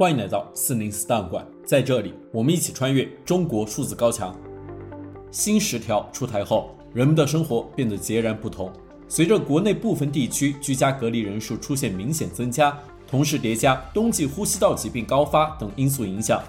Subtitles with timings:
[0.00, 4.34] 欢迎来到四零四档案馆，在这里，我们一起穿越中国数字高墙。
[5.30, 8.72] 新十条出台后，人们的生活变得截然不同。
[9.08, 12.74] 随着国内部分地区居家隔离人数出现明显增加，
[13.06, 16.42] 同时叠加冬季呼吸道疾病高发等因素影响，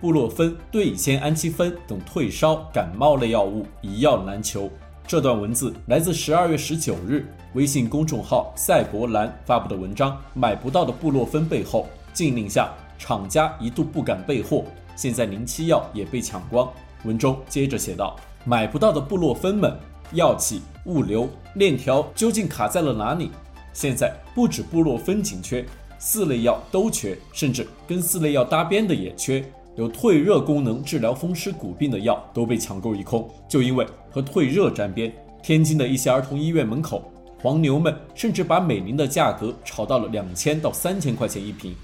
[0.00, 4.70] 布洛芬、对乙酰氨基酚等退烧、感冒类药物一药难求。
[5.08, 12.72] 这段文字来自十二月十九日微信公众号“赛博蓝”发布的文章，买不到的布洛芬背后，禁令下。
[13.02, 14.62] 厂家一度不敢备货，
[14.94, 16.70] 现在零七药也被抢光。
[17.02, 18.14] 文中接着写道
[18.46, 19.76] ：“买不到的布洛芬们，
[20.12, 23.32] 药企、物流链条究竟卡在了哪里？
[23.72, 25.66] 现在不止布洛芬紧缺，
[25.98, 29.44] 四类药都缺，甚至跟四类药搭边的也缺。
[29.74, 33.28] 有退热功能治疗风湿骨病的药都被抢购一空。
[33.48, 41.74] 就因为和退热沾边，天津的一些儿童医院门口，黄牛们甚至把美林的价格炒到了两千到三千块钱一瓶。”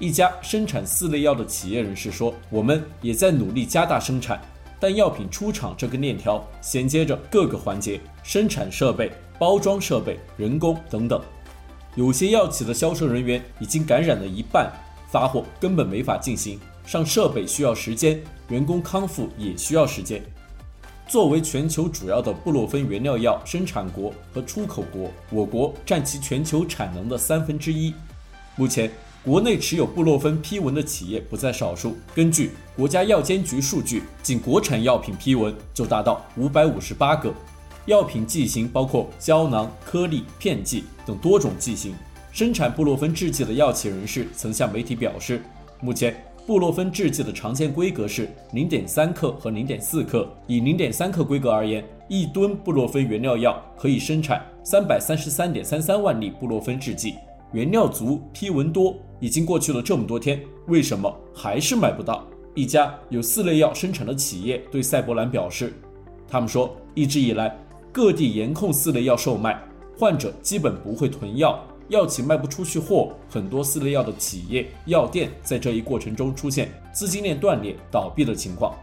[0.00, 4.40] 一家生产四类药的企业人士说：“我们也在努力加大生产，
[4.78, 11.20] 但药品出厂这根链条衔接着各个环节，生产设备、包装设备、人工等等。
[11.96, 14.70] 有些药企的销售人员已经感染了一半，
[15.10, 16.60] 发货根本没法进行。
[16.86, 20.22] 上设备需要时间，员工康复也需要时间。
[21.08, 27.92] 作为全球主要的布洛芬原料药生产国和出口国，我国占其全球产能的三分之一。
[28.54, 28.88] 目前。”
[29.24, 31.96] 国内持有布洛芬批文的企业不在少数。
[32.14, 37.32] 根据国家药监局数据，仅国产药品批文就达到五百五十八个。
[37.86, 41.94] 药品剂型包括胶囊、颗粒、片剂等多种剂型。
[42.30, 45.42] 生产布洛芬制剂的药企人士曾向媒体表示，
[45.80, 46.14] 目前
[46.46, 50.28] 布洛芬制剂的常见规格是零点三克和零点四克。
[50.46, 57.14] 以零点三克规格而言，一吨布洛芬原料药可以生产三百三十三点三三万粒布洛芬制剂。
[57.52, 62.26] 原料足，批文多，已经过去了这么多天，为什么还是买不到？
[62.54, 65.72] 一家有四类药生产的企业对赛博兰表示，
[66.28, 67.56] 他们说，一直以来
[67.92, 69.58] 各地严控四类药售卖，
[69.96, 71.58] 患者基本不会囤药，
[71.88, 78.74] 药企卖不出去货，很多四类药的企业药店在这一过程中出现资金链断裂、倒闭的情况。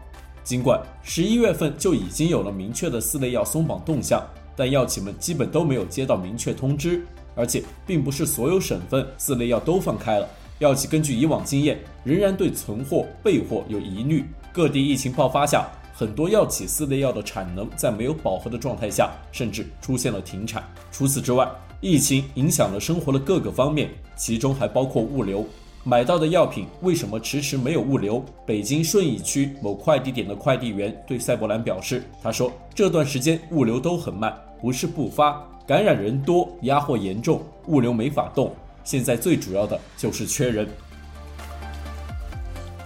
[0.42, 4.24] 尽管十一月份就已经有了明确的四类药松绑动向，
[4.56, 7.04] 但药企们基本都没有接到明确通知。
[7.36, 14.24] 而且并不是所有省份四类药都放开了，药企根据以往经验，仍然对存货备货有疑虑。
[14.52, 20.64] 各地疫情爆发下，很多药企四类药的产能在没有饱和的状态下，甚至出现了停产。
[20.90, 21.46] 除此之外，
[21.82, 25.46] 疫情影响了生活的各个方面，其中还包括物流。
[25.84, 28.24] 买到的药品为什么迟迟没有物流？
[28.44, 38.54] 北京顺义区某快递点的快递员对赛博兰表示：“他说这段时间物流都很慢，不是不发。”感染人多，压货严重，物流没法动。
[38.84, 40.68] 现在最主要的就是缺人。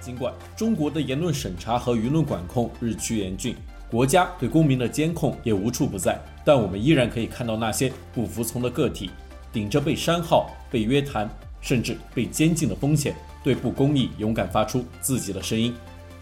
[0.00, 3.54] 尽管中国的言论审查和舆论管控日趋严峻，
[3.90, 9.10] 国家对公民的监控也无处不在，但我们依然可以看到那些不服从的个体，
[9.52, 11.28] 顶着被删号、被约谈，
[11.60, 13.14] 甚至被监禁的风险，
[13.44, 15.74] 对不公义勇敢发出自己的声音。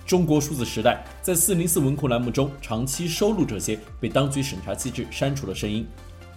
[0.04, 5.86] 中国数字时代在四零四文库栏目中长期收录这些被当局审查机制删除的声音。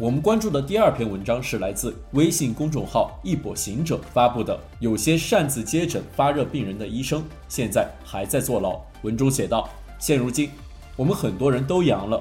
[0.01, 8.81] 我们关注的第二篇文章是来自微信公众号“一跛行者”发布的，有些擅自接诊发热病人的医生现在还在坐牢。
[9.03, 9.69] 文中写道：
[9.99, 10.49] 现如今，
[10.95, 12.19] 我们很多人都阳了，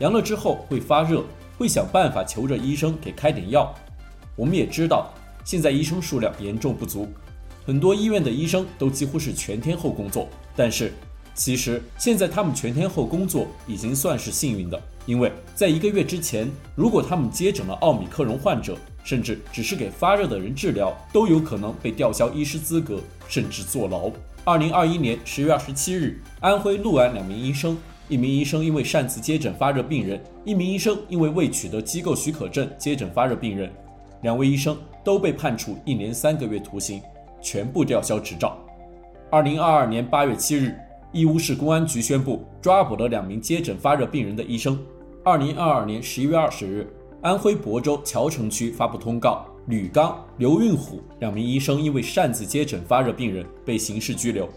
[0.00, 1.24] 阳了之后会发热，
[1.56, 3.74] 会想办法求着医生给开点药。
[4.36, 5.10] 我们也知道，
[5.42, 7.08] 现在医生数量严重不足，
[7.64, 10.92] 很多医院的医生都几乎是全天候工作，但是。
[11.34, 24.10] 其实现在他们全天候工作已经算是幸运的，因为在一个月之前，如果他们接诊了奥米克戎患者，甚至只是给发热的人治疗，都有可能被吊销医师资格，甚至坐牢。
[24.44, 27.76] 二零二一年十月二十七日，安徽六安两名医生，
[28.08, 33.68] 一名医生因为擅自接诊发热病人，一名医生因为未取得机构许可证接诊发热病人，
[34.22, 37.02] 两位医生都被判处一年三个月徒刑，
[37.40, 38.56] 全部吊销执照。
[39.30, 40.76] 二零二二年八月七日。
[41.12, 44.78] 义乌市公安局宣布抓捕了两名接诊发热病人的医生。
[45.22, 54.48] 二零二二年十一月二十日，安徽亳州谯城区发布通告，吕刚、刘运虎两名医生因为擅自接诊发热病人被刑事拘留。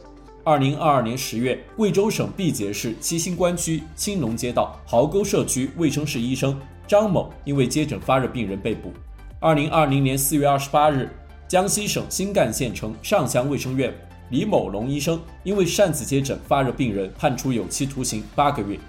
[0.45, 6.57] 二零二二年十月，贵州省毕节市七星关区青龙街道壕沟社区卫生室医生
[6.87, 8.93] 张某因为接诊发热病人被捕。
[9.39, 11.09] 二零二零年四月二十八日，
[11.49, 13.93] 江西省新干县城上乡卫生院。
[14.30, 18.80] 李某龙医生因为擅自接诊发热病人，判处有期徒刑八个月。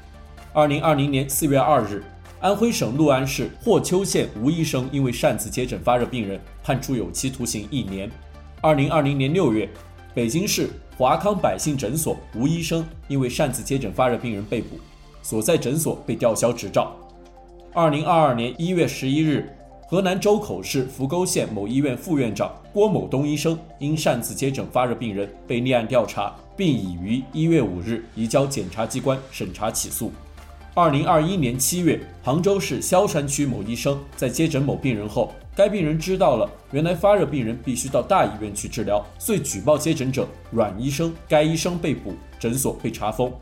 [0.55, 2.03] 二零二零年四月二日，
[2.41, 8.11] 安徽省六安市霍邱县吴医生因为擅自接诊发热病人，判处有期徒刑一年。
[8.63, 9.69] 二零二零年六月，
[10.15, 14.79] 北京市华康百姓诊所吴医生因为擅自接诊发热病人被捕，
[15.23, 16.97] 所在诊所被吊销执照。
[17.75, 19.55] 二零二二年一月十一日，
[19.89, 30.11] 河南周口市扶沟县某医院副院长郭某东医生因擅自接诊发热病人被立案调查，并已于一月五日移交检察机关审查起诉。
[30.75, 43.33] 二零二一年七月，杭州市萧山区某医生在接诊某病人后，该病人知道了原来发热病人必须到大医院去治疗，遂举报接诊者阮医生，该医生被捕，诊所被查封。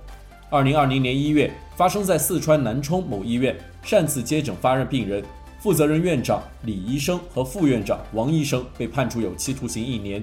[0.50, 5.25] 二零二零年一月，发生在四川南充某医院擅自接诊发热病人，
[5.64, 10.22] 负责人院长李医生和副院长王医生被判处有期徒刑一年。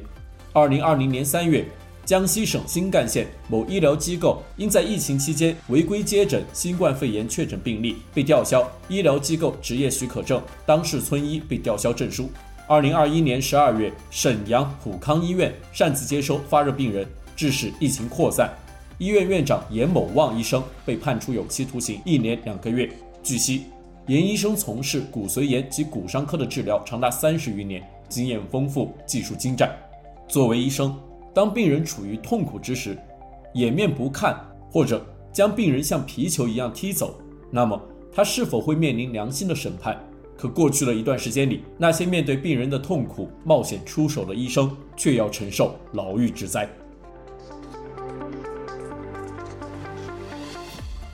[0.53, 1.65] 二零二零年三月。
[2.05, 12.29] 江西省新干县某医疗机构因在疫情期间违规接诊新冠肺炎确诊病例，被吊销医疗机构执业许可证，当事村医被吊销证书。
[12.67, 18.51] 二零二一年十二月，沈阳普康医院擅自接收发热病人，致使疫情扩散，
[18.99, 22.87] 医院院长严某旺医生被判处有期徒刑一年两个月。
[23.23, 23.63] 据悉，
[24.07, 29.69] 严医生从事骨髓炎及骨伤科的治疗长达三十余年，经验丰富，技术精湛。
[30.27, 30.99] 作为医生，
[31.33, 32.97] 当病人处于痛苦之时，
[33.53, 34.35] 掩面不看，
[34.71, 37.15] 或者将病人像皮球一样踢走，
[37.51, 37.79] 那么
[38.11, 39.97] 他是否会面临良心的审判？
[40.35, 46.67] 可过去了一段时间里，那些面对病人的痛苦冒险出手的医生，却要承受牢狱之灾。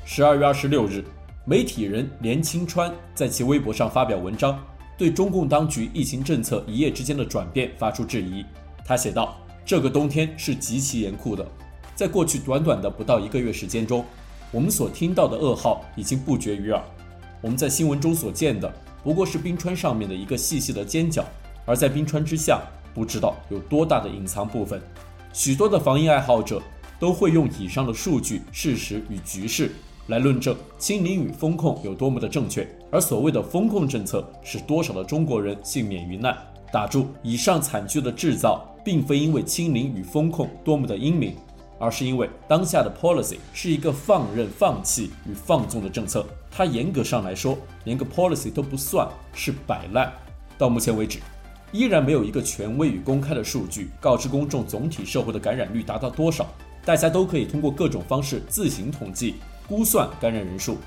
[0.06, 1.04] 十二月二十六日，
[1.50, 4.60] 媒体人连清川在其微博上发表文章，
[4.98, 8.46] 对中共当局疫情政策一夜之间的转变发出质疑。
[8.86, 9.38] 他写道。
[9.66, 11.46] 这个冬天是极其严酷的，
[11.94, 14.06] 在过去短短的不到一个月时间中，
[14.50, 16.82] 我们所听到的噩耗已经不绝于耳。
[17.42, 18.74] 我们在新闻中所见的
[19.04, 21.26] 不过是冰川上面的一个细细的尖角，
[21.66, 22.62] 而在冰川之下，
[22.94, 24.82] 不知道有多大的隐藏部分。
[25.34, 26.62] 许多的防疫爱好者
[26.98, 29.74] 都会用以上的数据、事实与局势
[30.08, 36.38] 来论证清零与风控有多么的正确，而所谓的风控政策使多少的中国人幸免于难。
[36.72, 38.74] 打住，以上惨剧的制造。
[38.88, 41.36] 并非因为清零与风控多么的英明，
[41.78, 46.26] 而是因为当下的 policy 是一个放任、放弃与放纵的政策。
[46.50, 50.10] 它严格上来说，连个 policy 都不算是摆烂。
[50.58, 51.20] 到目前为止，
[51.74, 56.48] 依然没有一个权威与公开的数据告知公众总体社会的感染率达到多少。
[56.88, 59.36] 大家都可以通过各种方式自行统计
[59.68, 60.78] 估算感染人数，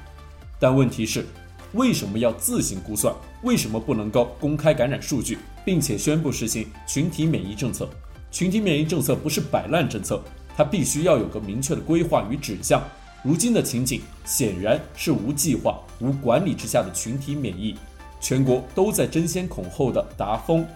[0.58, 1.26] 但问题是，
[1.74, 3.14] 为什么要自行估算？
[3.42, 5.36] 为什么不能够公开感染数据？
[5.62, 7.86] 并且宣布实行群体免疫政策。
[8.30, 10.22] 群体免疫政策不是摆烂政策，
[10.56, 12.82] 它必须要有个明确的规划与指向。
[13.22, 17.76] 如今的情景显然是无计划、无管理之下的群体免疫，
[18.22, 20.66] 全国都在争先恐后的达峰，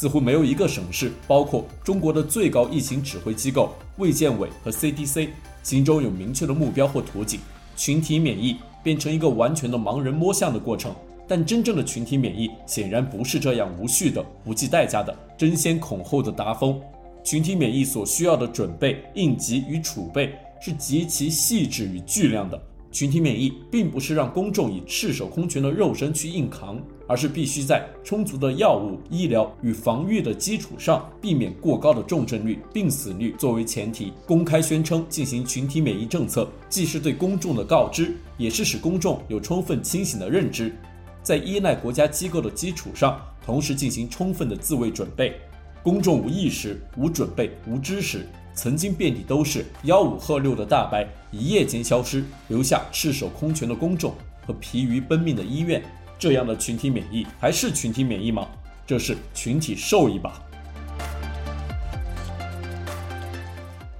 [0.00, 5.30] 似乎没有一个省市，包括中国的最高疫情指挥机构卫健委和 CDC，
[5.64, 7.40] 心中有明确的目标或图景。
[7.74, 10.94] 群体免疫变成一个完全的盲人摸象的过程。
[11.26, 16.80] 但真正的群体免疫显然不是这样无序的、不计代价的、争先恐后的达峰。
[17.24, 22.56] 群体免疫所需要的准备、应急与储备是极其细致与巨量的。
[22.98, 40.74] 群体免疫并不是让公众以赤手空拳的肉身去硬扛，而是必须在充足的药物、医疗与防御的基础上，避免过高的重症率、病死率作为前提，公开宣称进行群体免疫政策，既是对公众的告知，也是使公众有充分清醒的认知。
[41.22, 45.36] 在依赖国家机构的基础上，同时进行充分的自卫准备。
[45.84, 48.26] 公众无意识、无准备、无知识，
[48.58, 54.12] 曾经遍地都是吆五喝六的大白，一夜间消失，留下赤手空拳的公众
[54.44, 55.80] 和疲于奔命的医院。
[56.18, 58.48] 这样的群体免疫还是群体免疫吗？
[58.84, 60.42] 这是群体受益吧。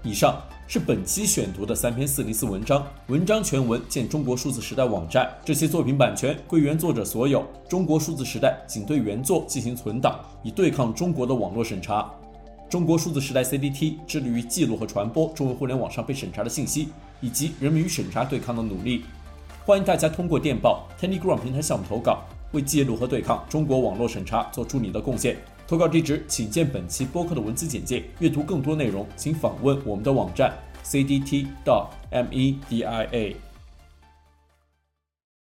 [0.03, 0.37] 以上。
[0.71, 5.27] 是本期选读的三篇四零四文章，文章全文见中国数字时代网站。
[5.43, 7.43] 这些作品版权归原作者所有。
[7.67, 12.13] 中国数字时代仅对原作进行存档，以对抗中国的网络审查。
[12.69, 16.89] 中国数字时代 CDT 致力于记录和传播中文互联网上被审查的信息，
[17.21, 19.05] 以及人们与审查对抗的努力。
[19.65, 22.23] 欢迎大家通过电报 Telegram 平台向我们投稿，
[22.53, 25.39] 为记录和对抗中国网络审查做出你的贡献。
[25.67, 28.05] 投稿地址，请见本期播客的文字简介。
[28.19, 30.53] 阅读更多内容，请访问我们的网站
[30.85, 31.49] cdt.media。